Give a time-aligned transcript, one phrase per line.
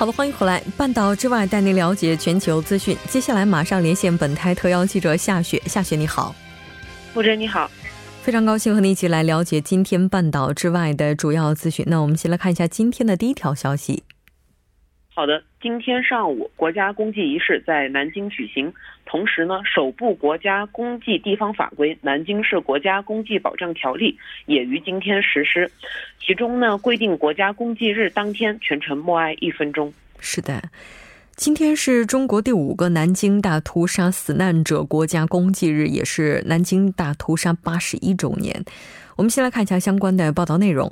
[0.00, 0.62] 好的，欢迎回来。
[0.78, 2.96] 半岛之外带您了解全球资讯。
[3.10, 5.62] 接下来马上连线本台特邀记者夏雪。
[5.66, 6.34] 夏雪，你好。
[7.12, 7.70] 穆真，你好。
[8.22, 11.84] 非常高兴和你一起来了解今天半岛之外的主要资讯。
[11.86, 14.02] 那我们先来看一下今天的第一条消息。
[15.20, 18.72] 好的，今天上午国家公祭仪式在南京举行，
[19.04, 24.12] 同时呢，首部国家公祭地方法规《南京市国家公祭保障条例》
[24.46, 25.70] 也于今天实施。
[26.18, 29.92] 其中呢，规定国家公祭日当天全程默哀一分钟。
[30.20, 30.62] 是的，
[31.36, 38.64] 今天是中国第五个南京大屠杀死难者国家公祭日，也是南京大屠杀八十一周年。
[39.16, 40.90] 我们先来看一下相关的报道内容。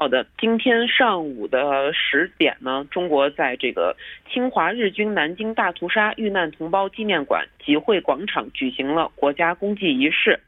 [0.00, 3.96] 好的，今天上午的十点呢，中国在这个
[4.30, 10.38] 侵华日军南京大屠杀遇难同胞纪念馆集会广场举行了国家公祭仪式。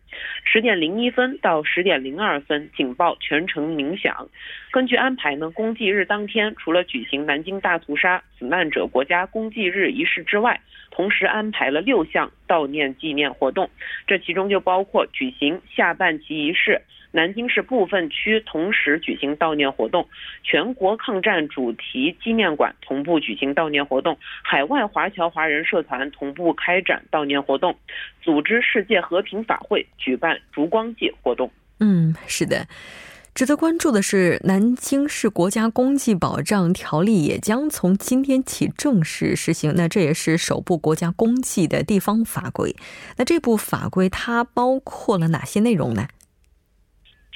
[0.44, 4.28] 十点零一分到十点零二分，警报全程鸣响。
[4.70, 10.60] 根据安排呢，公祭日当天除了举行南京大屠杀死难者国家公祭日仪式之外，
[10.92, 13.68] 同时安排了六项悼念纪念活动。
[14.06, 16.82] 这其中就包括举行下半旗仪式。
[17.12, 20.06] 南京市部分区同时举行悼念活动，
[20.42, 27.76] 全国抗战主题纪念馆同步举行悼念活动，海外华侨华人社团同步开展悼念活动，
[28.22, 31.50] 组织世界和平法会举办烛光祭活动。
[31.80, 32.66] 嗯，是的，
[33.34, 39.72] 值得关注的是，南京市国家公祭保障条例也将从今天起正式实行。
[39.76, 42.76] 那这也是首部国家公祭的地方法规。
[43.16, 46.06] 那这部法规它包括了哪些内容呢？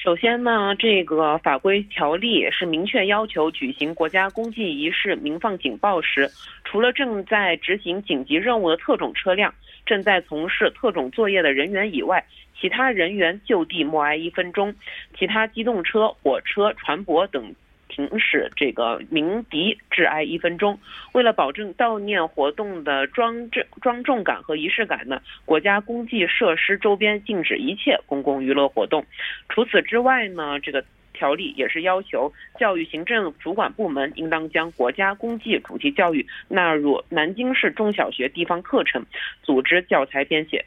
[0.04, 6.30] 首先呢，这个法规条例是明确要求举行国家公祭仪式鸣放警报时，
[6.62, 9.54] 除了正在执行紧急任务的特种车辆、
[9.86, 12.22] 正在从事特种作业的人员以外，
[12.60, 14.74] 其他人员就地默哀一分钟，
[15.18, 17.54] 其他机动车、火车、船舶等。
[17.94, 20.76] 停驶这个鸣笛致哀一分钟。
[21.12, 29.04] 为了保证悼念活动的庄重庄重感和仪式感呢，国家公祭设施周边禁止一切公共娱乐活动。
[29.48, 39.06] 除此之外呢，这个条例也是要求教育行政主管部门应当将国家公祭主题教育纳入南京市中小学地方课程，
[39.42, 40.64] 组织教材编写。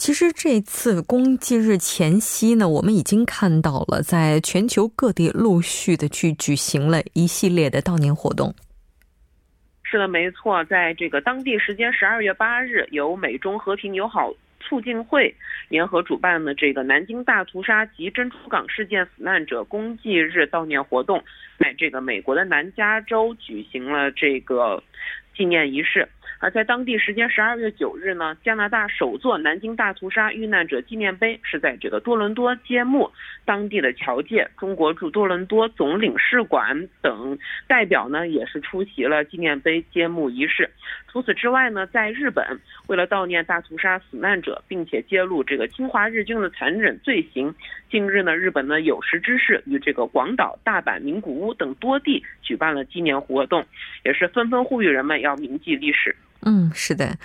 [0.00, 8.54] 其实这次公祭日前夕呢，我们已经看到了，在全球各地陆续的去举行了一系列的悼念活动。
[9.82, 15.34] 是的，没错，在这个当地时间十二月八日，由美中和平友好促进会
[15.68, 21.22] 联合主办的这个南京大屠杀及珍珠港事件死难者公祭日悼念活动，
[21.58, 24.82] 在这个美国的南加州举行了这个
[25.36, 26.08] 纪念仪式。
[26.40, 33.10] 而在当地时间十二月九日呢，加拿大首座南京大屠杀遇难者纪念碑是在这个多伦多揭幕。
[33.44, 40.70] 当地的侨界、中国驻多伦多总领事馆等代表呢，也是出席了纪念碑揭幕仪式。
[41.12, 42.44] 除此之外呢，在日本，
[42.86, 47.52] 为了悼念大屠杀死难者，并且揭露这个侵华日军的残忍罪行，
[47.90, 53.66] 近日呢，日本呢有识之士与这个广岛、大阪、名古屋等多地举办了纪念活动，
[54.04, 56.14] 也是纷纷呼吁人们要铭记历史。
[56.42, 57.18] 嗯，是的，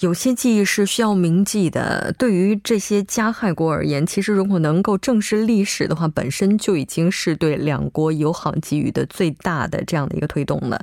[0.00, 2.14] 有些记忆是需要铭记的。
[2.18, 10.80] 对于这些加害国而言，其实如果能够正视历史的话，本身就已经是对两国友好给予的最大的这样的一个推动了。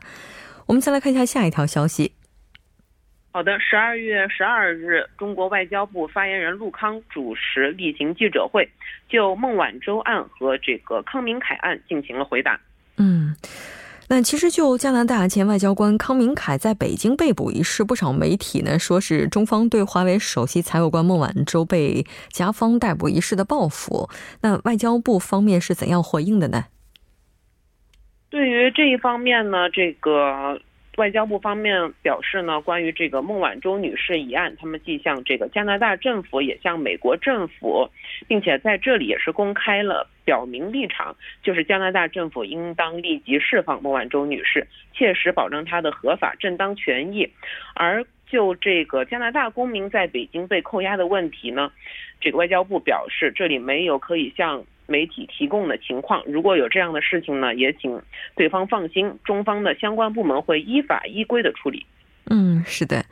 [0.68, 2.12] 我们再来看一下下一条消息。
[3.36, 8.66] 好的，十二月十二日，中国外交部发言人陆康主持例行记者会，
[9.10, 12.58] 就孟晚舟案和这个康明凯案进行了回答。
[12.96, 13.36] 嗯。
[14.08, 24.10] 那其实就加拿大前外交官康明凯在北京被捕一事，不少媒体呢说是中方对华为首席财务官孟晚舟被加方逮捕一事的报复。
[24.44, 26.64] 那外交部方面是怎样回应的呢？
[28.30, 30.58] 对于这一方面呢，这个
[30.98, 37.90] 外交部方面表示呢，关于这个孟晚舟女士一案，他们既向这个加拿大政府，也向美国政府，
[38.28, 47.30] 并且在这里也是公开了表明立场，就是加拿大政府应当立即释放孟晚舟女士，切实保障她的合法正当权益。
[47.74, 51.72] 而就这个加拿大公民在北京被扣押的问题呢，
[52.22, 54.64] 这个外交部表示，这里没有可以向。
[54.88, 58.02] 媒体提供的情况，如果有这样的事情呢，也请
[58.36, 61.86] 对方放心，中方的相关部门会依法依规的处理。
[62.30, 63.06] 嗯，是的。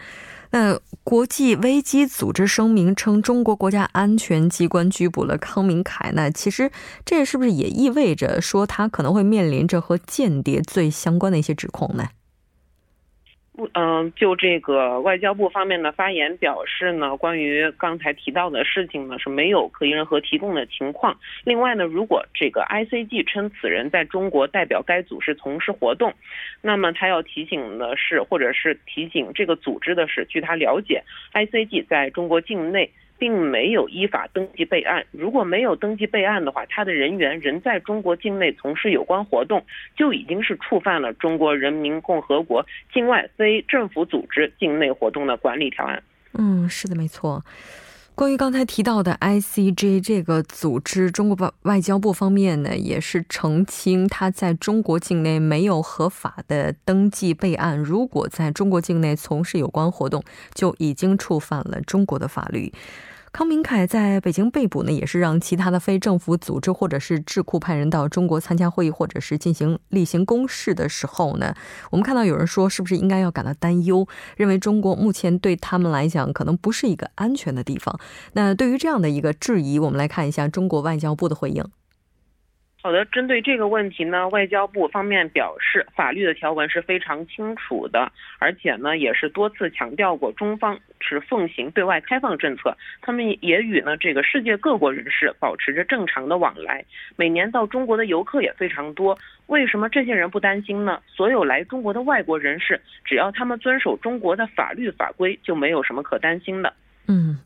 [0.51, 6.11] 那国际危机组织声明称，中国国家安全机关拘捕了康明凯。
[6.13, 6.69] 那其实
[7.03, 12.09] 这是不是也意味着说他可能会面临着和间谍罪相关的一些指控呢？
[13.73, 21.15] 嗯，就这个外交部方面的发言表示呢，关于刚才提到的事情呢，是没有可以任何提供的情况。
[21.43, 26.11] 另外呢，如果这个 ICG 称此人在中国代表该组织从事活动，
[26.61, 31.03] 那么他要提醒的是，或者是提醒这个组织的是，据他了解
[31.33, 32.89] ，ICG 在中国境内。
[33.23, 35.05] 并没有依法登记备案。
[35.11, 39.63] 如果没有登记备案的话，他的人员仍在中国境内从事有关活动，
[39.95, 45.97] 就已经是触犯了《中国人民共和国境外非政府组织境内活动的管理条案》。
[46.33, 47.45] 嗯，是的，没错。
[48.15, 57.75] 关于刚才提到的 ICJ 这个组织，中国外外交部方面呢也是澄清，他在中国境内没有合法的登记备案。
[57.75, 60.23] 如果在中国境内从事有关活动，
[60.53, 62.71] 就已经触犯了中国的法律。
[63.33, 71.55] 康明凯在北京被捕呢，也是让其他的非政府组织或者是智库派人到中国参加会议，或者是进行例行公事的时候呢，
[71.89, 74.07] 我们看到有人说，是不是应该要感到担忧，
[74.37, 77.99] 认为中国目前对他们来讲可能不是一个安全的地方。
[78.33, 81.65] 那对于这样的一个质疑，我们来看一下中国外交部的回应。
[82.83, 92.75] 好的，针对这个问题呢，外交部方面表示，法律的条文是非常清楚的，而且呢，也是多次强调过，中方是奉行对外开放政策。
[93.01, 96.83] 他们也与呢这个世界各国人士保持着正常的往来，
[97.15, 99.17] 每年到中国的游客也非常多。
[99.47, 100.99] 为什么这些人不担心呢？
[101.07, 106.73] 所有来中国的外国人士，只要他们遵守中国的法律法规，就没有什么可担心的。
[107.07, 107.39] 嗯。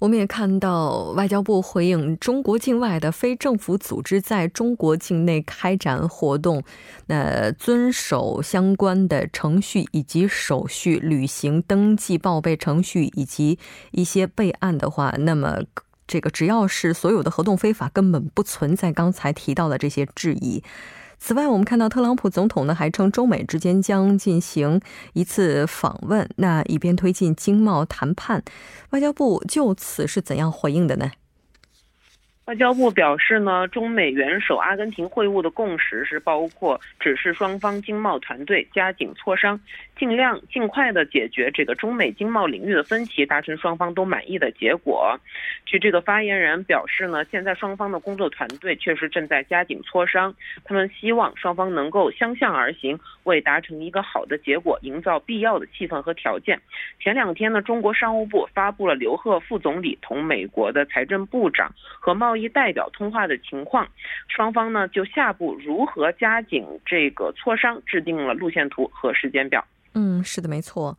[0.00, 6.64] 我们也看到外交部回应，中国境外的非政府组织在中国境内开展活动，
[7.06, 13.58] 那遵守相关的程序以及手续，履行登记报备程序以及
[13.92, 15.58] 一些备案的话，那么
[16.06, 20.64] 这个只要是所有的活动非法，根本不存在刚才提到的这些质疑。
[21.22, 24.80] 此外，我们看到特朗普总统呢还称中美之间将进行
[25.12, 28.42] 一次访问，那以便推进经贸谈判。
[28.90, 31.10] 外交部就此是怎样回应的呢？
[32.46, 39.60] 外交部表示呢，中美元首阿根廷会晤的共识是包括指示双方经贸团队加紧磋商，
[40.00, 45.20] 尽量尽快的解决这个中美经贸领域的分歧，达成双方都满意的结果。
[45.66, 56.58] 据这个发言人表示呢，现在双方的工作团队确实正在加紧磋商，他们希望双方能够相向而行，为达成一个好的结果营造必要的气氛和条件。
[56.98, 62.50] 前两天呢，中国商务部发布了刘鹤副总理同美国的财政部长和贸易。
[62.52, 63.86] 代表通话的情况，
[64.26, 69.64] 双方呢就下步如何加紧这个磋商，制定了路线图和时间表。
[69.94, 70.96] 嗯，是的，没错。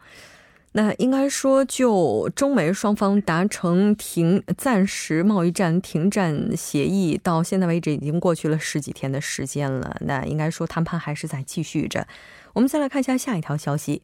[0.74, 9.98] 那应该说，就中美双方达成停暂时贸易战停战协议，到现在为止已经过去了十几天的时间了。
[10.02, 12.08] 那应该说，谈判还是在继续着。
[12.54, 14.04] 我们再来看一下下一条消息。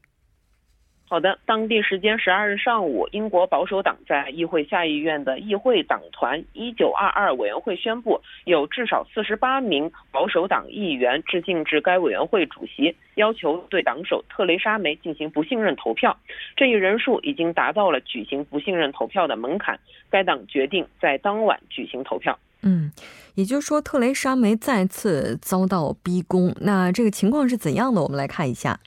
[1.09, 16.15] 好的，当地时间十二日上午，英国保守党在议会下议院的议会党团一九二二委员会宣布，有至少四十八名保守党议员致信至该委员会主席，要求对党首特蕾莎梅进行不信任投票。
[16.57, 19.79] 这一人数已经达到了举行不信任投票的门槛。
[20.09, 22.37] 该党决定在当晚举行投票。
[22.63, 22.91] 嗯，
[23.35, 26.53] 也就是说，特蕾莎梅再次遭到逼宫。
[26.59, 28.01] 那这个情况是怎样的？
[28.01, 28.77] 我们来看一下。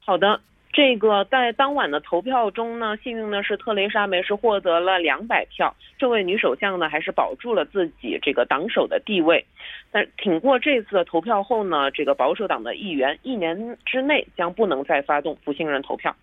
[0.00, 0.40] 好的。
[0.74, 5.72] 这个在当晚的投票中呢，幸运的是特蕾莎梅是获得了两百票。
[5.96, 9.46] 这位女首相呢，还是保住了自己这个党首的地位。
[9.92, 16.14] 但挺过这次的投票后呢，这个保守党的议员一年之内将不能再发动不信任投票。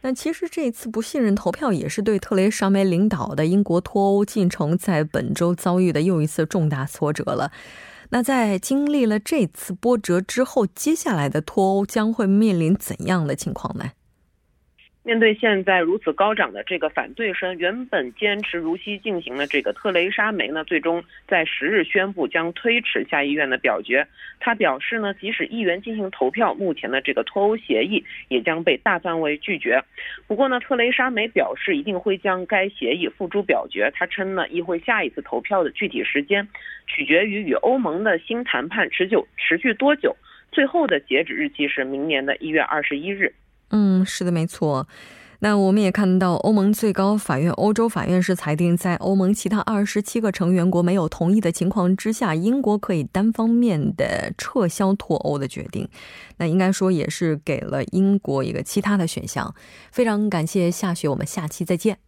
[0.00, 7.52] 那其实这次不信任投票也是对特蕾莎梅领导的英国脱欧进程在本周遭遇的又一次重大挫折了。
[8.14, 13.92] 那在经历了这次波折之后，接下来的脱欧将会面临怎样的情况呢？
[15.04, 24.06] 面对现在如此高涨的这个反对声，原本坚持如期进行的这个特蕾莎梅呢，最终在十日宣布将推迟下议院的表决。
[24.38, 29.82] 他表示呢，即使议员进行投票，目前的这个脱欧协议也将被大范围拒绝。
[30.28, 33.90] 不过呢，特蕾莎梅表示一定会将该协议付诸表决。
[33.92, 36.46] 他称呢，议会下一次投票的具体时间
[36.86, 40.16] 取决于与欧盟的新谈判持久持续多久，
[40.52, 43.34] 最后的截止日期是明年的一月二十一日。
[43.72, 44.86] 嗯，是的，没错。
[45.40, 55.88] 那我们也看到，欧盟最高法院、欧洲法院是裁定，在欧盟其他二十七个成员国没有同意的情况之下，英国可以单方面的撤销脱欧的决定。
[56.36, 59.52] 那应该说也是给了英国一个其他的选项。
[59.90, 61.98] 非常感谢夏雪，我们下期再见。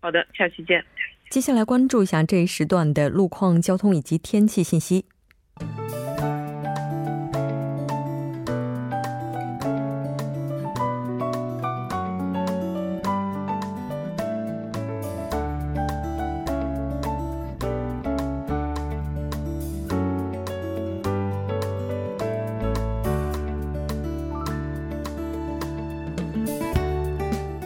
[0.00, 0.82] 好的，下期见。
[1.28, 5.04] 接下来关注一下这一时段的路况、交通以及天气信息。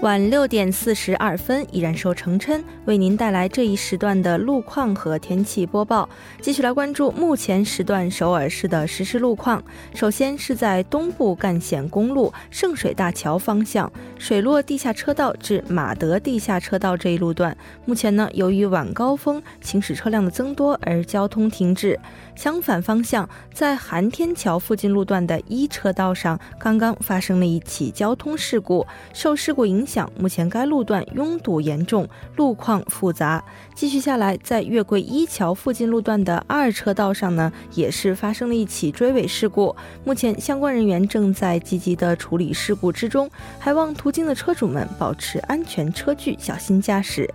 [0.04, 6.06] 晚六点四十二分，依然受成琛为您带来这一时段的路况和天气播报。
[6.42, 9.64] 继续来关注目前时段首尔市的实时路况。
[9.94, 17.56] 首先是在东部干线公路圣水大桥方向水落地下车道至马德地下车道这一路段，
[17.86, 21.98] 目前呢由于晚高峰行驶车辆的增多而交通停滞。
[22.36, 28.86] 相反方向，在韩天桥附近路段的一车道上，刚刚发生了一起交通事故。
[29.14, 33.44] 受事故影响，目前该路段拥堵严重，路况复杂。
[33.74, 39.74] 继续下来，在月桂一桥附近路段的二车道上呢，也是发生了一起追尾事故。
[40.04, 47.28] 目前相关人员正在积极的处理事故之中，还望途经的车主们保持安全车距，小心驾驶。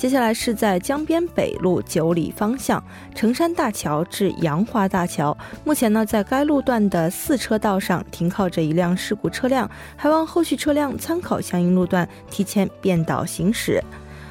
[0.00, 2.82] 接下来是在江边北路九里方向
[3.14, 13.78] 成山大桥至杨华大桥，目前呢在该路段的四车道上停靠着一辆事故车辆，还望后续车辆参考相应路段提前变道行驶。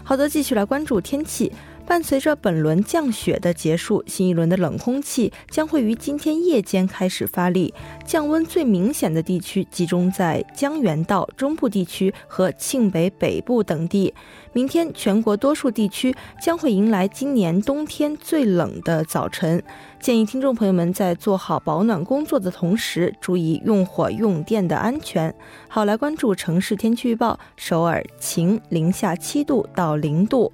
[0.03, 1.51] 好的，继续来关注天气。
[1.89, 7.73] 伴随着本轮降雪的结束，新一轮的冷空气将会于今天夜间开始发力，
[8.05, 14.13] 降温最明显的地区集中在江原道中部地区和庆北北部等地。
[14.53, 19.59] 明天全国多数地区将会迎来今年冬天最冷的早晨，
[19.99, 25.33] 建议听众朋友们在做好保暖工作的同时，注意用火用电的安全。
[25.67, 30.53] 好，来关注城市天气预报：首尔晴，零下七度到零度。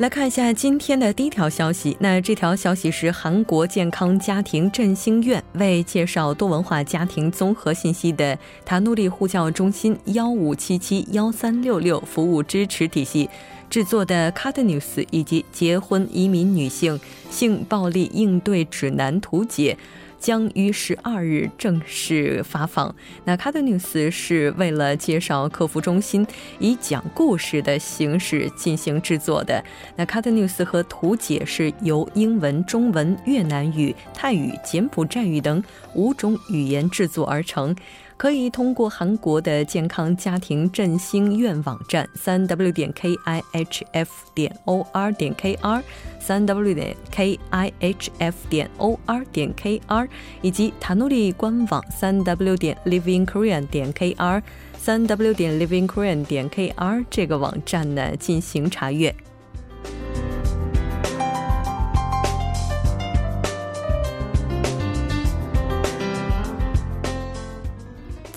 [0.00, 1.94] 来看一下今天的第一条消息。
[2.00, 13.28] 那这条消息是韩国健康家庭振兴院为介绍多文化家庭综合信息的塔努利呼叫中心幺五七七幺三六六服务支持体系
[13.68, 19.76] 制作的 Cut News 以及结婚移民女性性暴力应对指南图解。
[20.20, 22.94] 将于十二日正式发放。
[23.24, 26.24] 那 Cut News 是为了介绍客服中心，
[26.60, 29.64] 以讲故事的形式进行制作的。
[29.96, 37.74] 那 Cut News 和图解是由英文、中文、越南语、泰语、柬埔寨语等五种语言制作而成。
[38.20, 45.82] 可以通过韩国的健康家庭振兴院网站三 w 点 k i h f 点 o r 点 k r
[46.20, 50.06] 三 w 点 k i h f 点 o r 点 k r
[50.42, 54.42] 以及塔努利官网三 w 点 livingkorean 点 k r
[54.76, 59.14] 三 w 点 livingkorean 点 k r 这个网站呢进行查阅。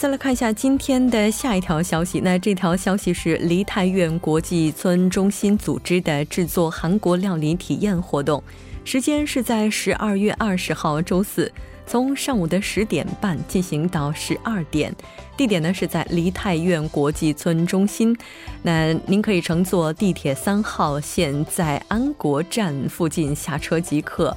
[0.03, 2.19] 再来看一下今天的下一条消息。
[2.19, 8.43] 那这条消息是梨泰院国际村中心组织的制作韩国料理体验活动，
[8.83, 11.49] 时间是在十二月二十号周四，
[11.87, 14.93] 从上午的十点半进行到十二点，
[15.37, 18.13] 地点呢是在梨泰院国际村中心。
[18.61, 24.35] 那您可以乘坐地铁三号线，在安国站附近下车即可。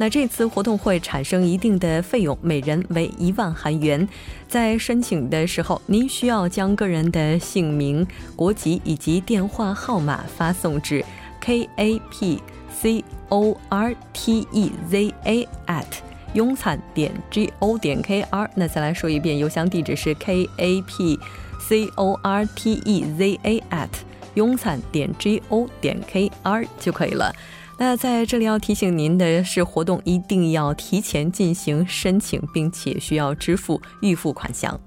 [0.00, 4.08] 那这次活动会产生一定的费用，每人为一万韩元。
[4.46, 11.04] 在申请的时候，您需要将个人的姓名、国籍以及电话号码发送至
[11.40, 12.40] k a p
[12.80, 15.84] c o r t e z a at
[16.32, 18.48] 庸灿点 g o 点 k r。
[18.54, 21.18] 那再来说一遍，邮箱地址是 k a p
[21.58, 23.88] c o r t e z a at
[24.36, 27.34] 庸灿点 g o 点 k r 就可以了。
[27.80, 34.78] 那在这里要提醒您的是，活动一定要提前进行申请，并且需要支付预付款项。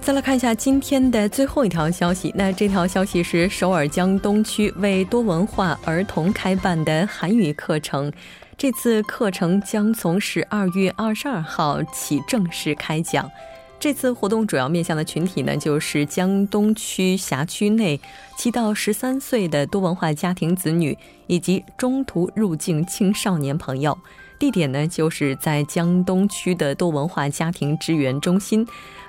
[0.00, 8.10] 再来看一下今天的最后一条消息，那这条消息是首尔江东区为多文化儿童开办的韩语课程。
[8.58, 13.30] 这次课程将从十二月二十二号起正式开讲。
[13.78, 18.00] 这次活动主要面向的群体呢，就是江东区辖区内
[18.36, 20.98] 七到十三岁的多文化家庭子女
[21.28, 23.96] 以及中途入境青少年朋友。
[24.40, 28.66] 地点呢，就是在江东区的多文化家庭支援中心。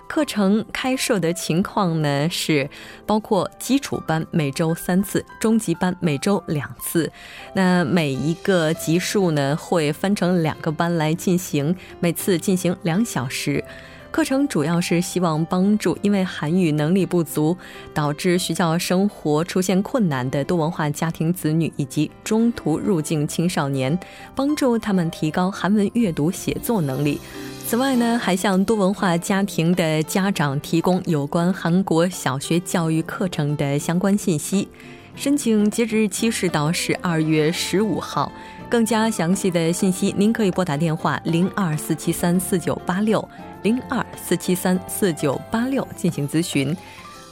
[0.09, 2.67] 课程开设的情况呢是，
[3.05, 7.09] 包括基础班每周三次，中级班每周两次。
[7.53, 13.63] 那每一个级数呢会分成两个班来进行，每次进行两小时。
[14.09, 17.55] 课程主要是希望帮助因为韩语能力不足
[17.93, 23.97] 导致学校生活出现困难的多文化家庭子女以及中途入境青少年，
[24.35, 27.21] 帮助他们提高韩文阅读写作能力。
[27.69, 34.67] 此外呢，还向多文化家庭的家长提供有关韩国小学教育课程的相关信息。
[35.15, 38.31] 申请截止日期是到十二月十五号。
[38.71, 43.23] 更加详细的信息，您可以拨打电话零二四七三四九八六
[43.61, 46.75] 零二四七三四九八六进行咨询。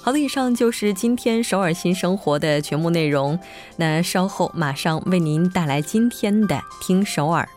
[0.03, 3.39] 好的，以上就是今天首尔新生活的全部内容。
[3.75, 7.49] 那稍后马上为您带来今天的听首尔。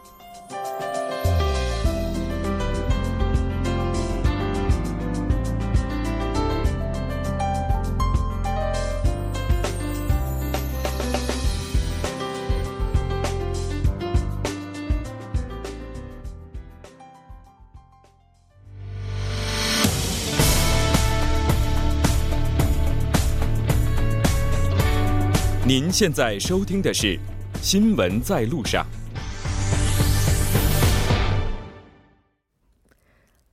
[25.71, 27.17] 您现在收听的是
[27.63, 28.85] 《新闻在路上》。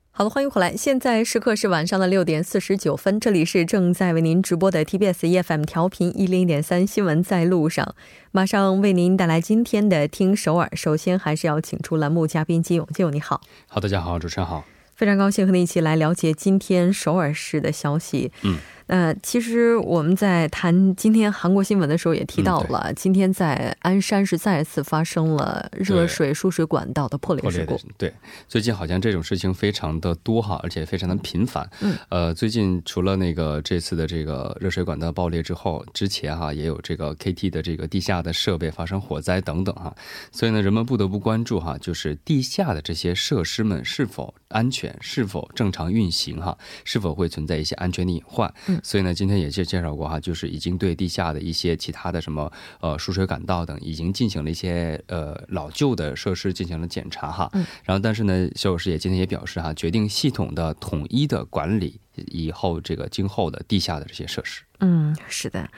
[0.09, 0.75] 好了，欢迎回来。
[0.75, 7.93] 现在时刻是晚上的六点四十九分，这里是正在为您直播的 TBS EFM 调频一零一点三新闻在路上，
[8.31, 10.67] 马上为您带来今天的听首尔。
[10.73, 13.41] 首先还是要请出栏目嘉宾金勇，金勇你好。
[13.67, 18.31] 好，大家好，主持人好，非常高兴和你一起来了解今天首尔市的消息。
[18.41, 18.57] 嗯。
[18.87, 27.79] 那其实我们在谈今天韩国新闻的时候也提到了，今天在鞍山是再次发生了热水输水管道的破裂事故。
[27.97, 28.13] 对，
[28.47, 31.69] 最近好像这种事情非常的多哈，而且非常的频繁。
[31.81, 39.93] 嗯，呃，最近除了那个这次的这个热水管道爆裂之后，之前哈也有这个 KT 的这个地下的设备发生火灾等等哈，
[40.31, 48.53] 所以呢，人们不得不关注哈，就是地下的这些设施们是否安全，是否正常运行哈，是否会存在一些安全的隐患。
[48.83, 57.49] 所以呢，今天也介介绍过哈，就是已经对地下的一些其他的什么呃输水管道等，已经进行了一些呃老旧的设施进行了检查哈。
[57.53, 57.65] 嗯。
[57.83, 64.63] 然后，但是呢，肖老师也今天也表示哈，决定系统的统一的管理以后这个今后的地下的这些设施。
[64.79, 65.69] 嗯，是的，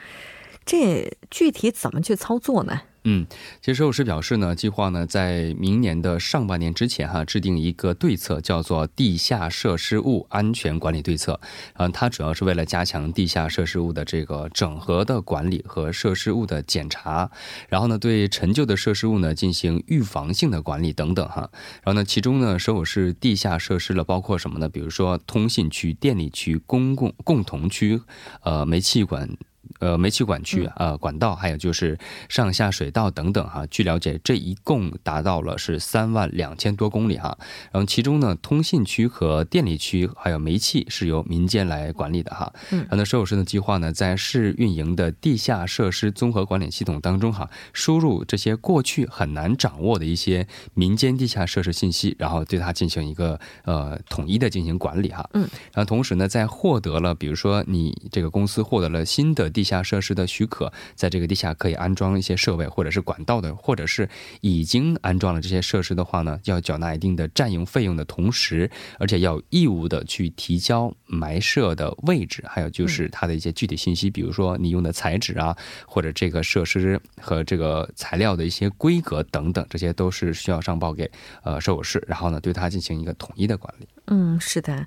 [0.64, 2.82] 这具体怎么去操作呢？
[3.04, 3.26] 嗯，
[3.62, 11.40] 其实首师表示呢，计划呢在明年的上半年之前哈，制定一个对策，叫做地下设施物安全管理对策。
[11.78, 17.30] 嗯，它主要是为了加强地下设施物的这个整合的管理和设施物的检查，
[17.70, 21.50] 然后呢，对陈旧的设施物呢进行预防性的管理等等哈。
[21.82, 24.68] 然后呢，其中呢，首尔市地下设施了包括什么呢？
[24.68, 28.02] 比如说通信区、电力区、公共共同区、
[28.42, 29.36] 呃煤气管。
[29.78, 33.66] 呃煤气管区啊管道，还有就是上下水道等等哈。
[33.66, 37.36] 据了解，这一共达到了是三万两千多公里哈。
[37.72, 42.52] 然后其中呢，通信区和电力区还有煤气是由民间来管理的哈。
[42.70, 55.28] 嗯，然后呢，首尔市的计划呢，在市运营的地下设施综合管理系统当中哈，输入这些过去很难掌握的一些民间地下设施信息，然后对它进行一个呃统一的进行管理哈。
[55.34, 55.42] 嗯，
[55.72, 64.08] 然后同时呢，在获得了比如说你这个公司获得了新的地下设施的许可，在这个地下可以安装一些设备或者是管道的，或者是
[64.40, 81.10] 已经安装了这些设施的话呢，要缴纳一定的占用费用的同时，而且要义务的去提交埋设的位置，还有就是它的一些具体信息，比如说你用的材质啊，或者这个设施和这个材料的一些规格等等，这些都是需要上报给
[81.42, 83.88] 呃首尔市，然后呢对它进行一个统一的管理。
[84.06, 84.86] 嗯，是的。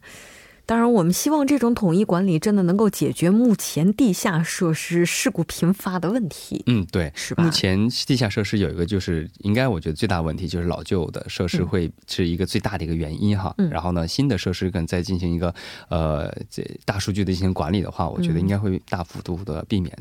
[0.65, 6.63] 当然，我们希望这种统一管理真的能够解决目前地下设施事故频发的问题。
[6.67, 7.43] 嗯，对，是吧？
[7.43, 13.53] 目前地下设施有一个就是，应该我觉得最大问题就是老旧的设施会是一个最大的一个原因哈。
[13.57, 13.69] 嗯。
[13.69, 15.53] 然后呢，新的设施可能再进行一个
[15.89, 19.93] 呃这大数据的进行管理的话，我觉得应该会大幅度的避免。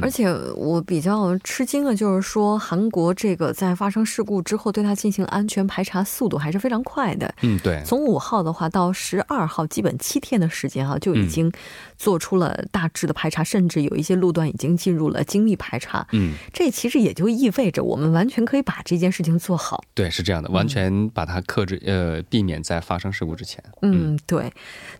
[0.00, 7.32] 而且我比较吃惊的就是说，韩国这个在发生事故之后，对它进行安全排查速度还是非常快的。
[7.42, 7.82] 嗯，对。
[7.84, 11.50] 从五号的话到十二号，基本七天的时间啊，就已经
[11.96, 16.06] 做出了大致的排查，甚至有一些路段已经进入了精密排查。
[16.12, 19.82] 嗯，这其实也就意味着我们完全可以把这件事情做好。
[19.94, 23.62] 对，是这样的，完全把它克制，呃，避免在发生事故之前。
[23.82, 24.52] 嗯，对。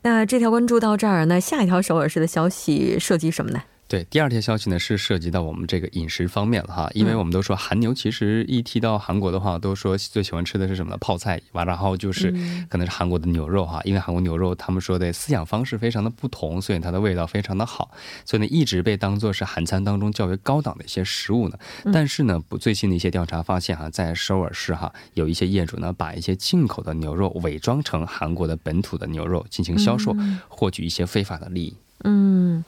[0.03, 3.63] 那这条关注到这儿，那下一条首尔市的消息涉及什么呢？
[3.89, 10.99] 对，第二条消息呢是涉及到我们这个饮食方面了哈，因为我们都说韩牛，其实一提到韩国的话，都说最喜欢吃的是什么呢？
[11.01, 12.31] 泡菜，完然后就是
[12.69, 17.91] 可能是韩国的牛肉哈，因为韩国牛肉他们说的饲养方式非常的不同，所以它的味道非常的好，
[18.27, 21.59] 所以呢一直被当做是韩餐当中较为高档的一些食物呢。
[21.91, 30.15] 但是呢，不最新的一些调查发现哈，在首尔市哈，有一些业主呢把一些进口的牛肉伪装成韩国的本土的牛肉进行销售，
[30.49, 31.75] 获取一些非法的利益。
[32.05, 32.63] 嗯。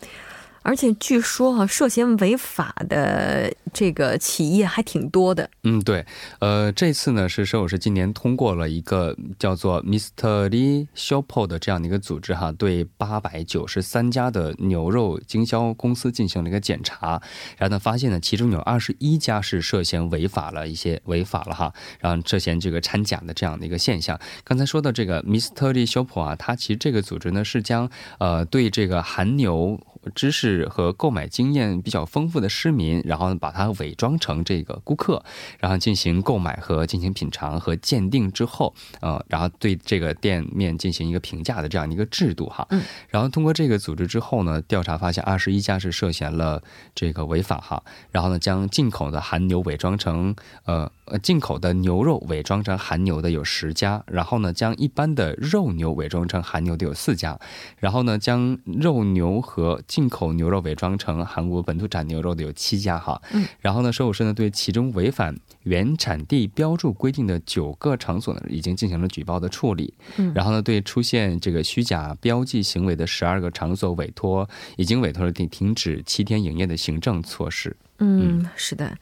[0.62, 5.48] 而且据说啊，涉嫌违法的这个企业还挺多的。
[5.64, 6.04] 嗯，对，
[6.38, 10.48] 呃，这次呢是首尔市今年通过了一个叫做 Mr.
[10.48, 17.20] Lee Shop 的这样的一个组织哈，对八百九十三家的牛肉经销公司进行了一个检查，
[17.56, 24.20] 然后呢发现呢，其中有二十一家是涉嫌违法了一些违法了哈，然后涉嫌这个掺假的这样的一个现象。
[24.44, 25.72] 刚才说的这个 Mr.
[25.72, 29.80] Lee Shop 啊，它其实这个组织呢是将呃对这个韩牛。
[30.14, 35.22] 知识和购买经验比较丰富的市民，然后，把它伪装成这个顾客，
[35.58, 42.66] 然后进行购买和进行品尝和鉴定之后，呃，然后对这个店面进行一个评价的这样一个制度哈。
[42.70, 42.82] 嗯。
[43.08, 46.62] 然后通过这个组织之后呢，调查发现二十一家是涉嫌了
[46.94, 47.82] 这个违法哈。
[48.10, 50.34] 然后呢，将进口的韩牛伪装成
[50.64, 57.38] 呃呃进口的牛肉伪装成韩牛的有十家，然后呢，将一般的肉牛伪装成韩牛的有四家，
[57.78, 77.76] 然后呢，将肉牛和进口牛肉伪装成韩国本土产牛肉的有七家哈，嗯，然后呢，首尔市呢对其中违反原产地标注规定的九个场所呢已经进行了举报的处理，嗯，然后呢对出现这个虚假标记行为的十二个场所委托已经委托了停停止七天营业的行政措施。
[77.98, 78.96] 嗯，是的。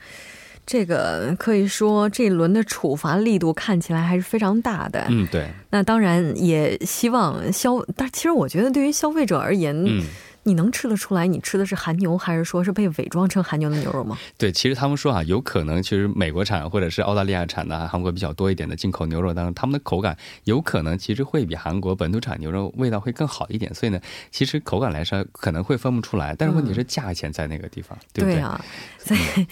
[0.71, 5.07] 这个可以说，这一轮的处罚力度看起来还是非常大的。
[5.09, 5.49] 嗯，对。
[5.71, 10.05] 那当然也希望消，但其实我觉得对于消费者而言，嗯。
[10.49, 14.17] 你能吃得出来，你吃的是韩牛，还是说是被伪装成韩牛的牛肉吗？
[14.39, 23.75] 对，其实他们说啊，有可能其实美国产或者是澳大利亚产的韩国比较多一点的进口牛肉当中，他们的口感有可能其实会比韩国本土产牛肉味道会更好一点。
[23.75, 28.59] 所以呢，其实口感来说可能会分不出来，但是问题是价钱在那个地方，对不对啊？
[28.99, 29.47] 所以，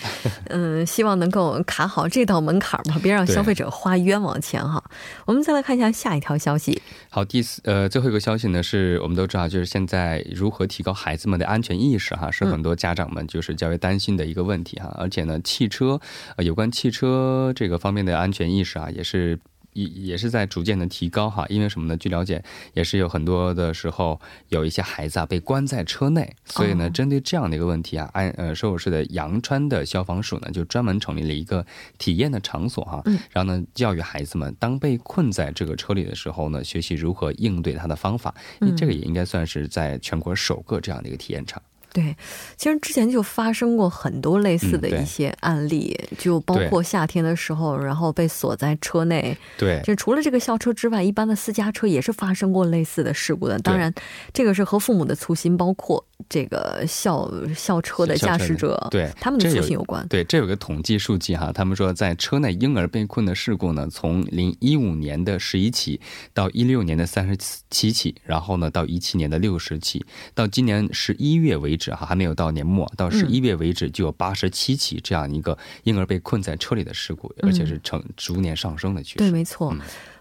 [0.46, 4.82] 嗯，希望能够卡好这道门槛吧，别让消费者花冤枉钱哈。
[5.26, 6.80] 我们再来看一下下一条消息。
[7.10, 14.94] 好，第四呃最后一个消息呢，是我们都知道，就是现在如何提高孩子们的安全意识哈，是很多家长们就是较为担心的一个问题哈。
[14.96, 16.00] 而且呢，汽车
[16.36, 19.36] 呃有关汽车这个方面的安全意识啊，也是。
[19.76, 21.96] 也也是在逐渐的提高哈，因为什么呢？
[21.98, 31.64] 据了解，也是有很多的时候有一些孩子啊被关在车内，所以呢，针对这样的一个问题啊，安呃首尔市的阳川的消防署呢就专门成立了一个
[31.98, 41.62] 体验的场所哈，然后呢教育孩子们当被困在这个车里的时候呢，学习如何应对它的方法，因为这个也应该算是在全国首个这样的一个体验场。
[41.96, 42.14] 对，
[42.58, 49.34] 其实之前就发生过很多类似的一些案例，就包括夏天的时候，然后被锁在车内。
[49.56, 53.58] 对，就除了这个校车之外，一般的私家车也是发生过类似的事故的。
[53.60, 53.90] 当然，
[54.34, 60.06] 这个是和父母的粗心，包括这个校校车的驾驶者，对他们的粗心有关。
[60.08, 65.98] 对，这有个统计数据哈，他们说在车内婴儿被困的事故呢，从零一五年的十一起
[66.34, 67.34] 到一六年的三十
[67.70, 70.04] 七起，然后呢到一七年的六十起，
[70.34, 79.18] 到今年十一月为止哈，还没有到年末，到十一月为止就有八十七起这样一个婴儿被困在车里的事故，而且是呈逐年上升的趋势。
[79.18, 79.76] 对，没错。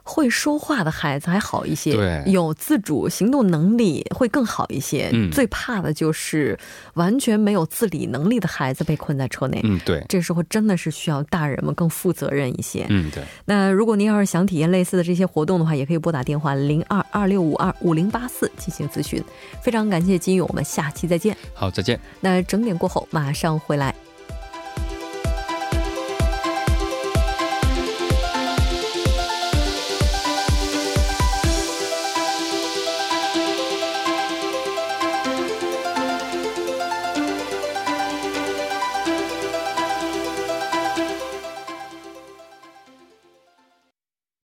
[0.07, 5.09] 会说话的孩子还好一些，对，有自主行动能力会更好一些。
[5.11, 6.57] 嗯，最怕的就是
[6.93, 9.59] 完全没有自理能力的孩子被困在车内。
[9.63, 12.85] 嗯，对，这时候真的是需要大人们更负责任一些。
[12.89, 13.23] 嗯，对。
[13.45, 19.21] 那如果您要是想体验类似的这些活动的话，也可以拨打电话零二二六五二五零八四进行咨询。
[19.63, 21.35] 非常感谢金勇，我们下期再见。
[21.55, 21.99] 好，再见。
[22.21, 24.04] 那整点过后马上回来。